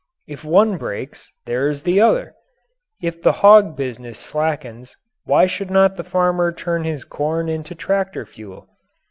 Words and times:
If 0.27 0.43
one 0.43 0.77
breaks, 0.79 1.31
there 1.45 1.67
is 1.67 1.83
the 1.83 2.01
other. 2.01 2.33
If 3.03 3.21
the 3.21 3.33
hog 3.45 3.75
business 3.77 4.17
slackens, 4.17 4.97
why 5.25 5.45
should 5.45 5.69
not 5.69 5.95
the 5.95 6.03
farmer 6.03 6.51
turn 6.51 6.85
his 6.85 7.03
corn 7.03 7.47
into 7.47 7.75
tractor 7.75 8.25
fuel? 8.25 8.67